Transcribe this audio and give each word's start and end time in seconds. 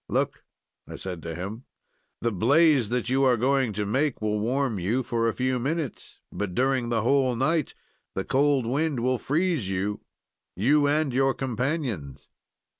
"'Look,' 0.09 0.43
I 0.87 0.95
said 0.95 1.21
to 1.21 1.35
him, 1.35 1.65
'the 2.21 2.31
blaze 2.31 2.89
that 2.89 3.07
you 3.11 3.23
are 3.23 3.37
going 3.37 3.71
to 3.73 3.85
make 3.85 4.19
will 4.19 4.39
warm 4.39 4.79
you 4.79 5.03
for 5.03 5.27
a 5.27 5.33
few 5.35 5.59
minutes, 5.59 6.19
but, 6.31 6.55
during 6.55 6.89
the 6.89 7.03
whole 7.03 7.35
night 7.35 7.75
the 8.15 8.25
cold 8.25 8.65
wind 8.65 9.01
will 9.01 9.19
freeze 9.19 9.69
you 9.69 10.01
you 10.55 10.87
and 10.87 11.13
your 11.13 11.35
companions. 11.35 12.29